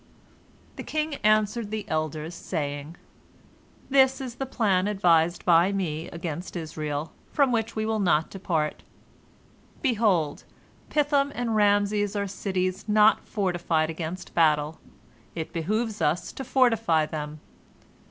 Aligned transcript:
The 0.77 0.83
king 0.83 1.13
answered 1.17 1.69
the 1.69 1.85
elders, 1.87 2.33
saying: 2.33 2.95
"This 3.87 4.19
is 4.19 4.33
the 4.37 4.47
plan 4.47 4.87
advised 4.87 5.45
by 5.45 5.71
me 5.71 6.07
against 6.09 6.55
Israel, 6.55 7.13
from 7.31 7.51
which 7.51 7.75
we 7.75 7.85
will 7.85 7.99
not 7.99 8.31
depart. 8.31 8.81
Behold, 9.83 10.43
Pithom 10.89 11.31
and 11.35 11.51
Raamses 11.55 12.15
are 12.15 12.25
cities 12.25 12.85
not 12.89 13.23
fortified 13.27 13.91
against 13.91 14.33
battle. 14.33 14.79
It 15.35 15.53
behooves 15.53 16.01
us 16.01 16.31
to 16.31 16.43
fortify 16.43 17.05
them. 17.05 17.39